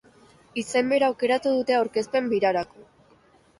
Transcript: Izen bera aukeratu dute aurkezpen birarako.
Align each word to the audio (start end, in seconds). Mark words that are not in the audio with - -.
Izen 0.61 0.89
bera 0.93 1.09
aukeratu 1.09 1.53
dute 1.59 1.77
aurkezpen 1.83 2.35
birarako. 2.35 2.91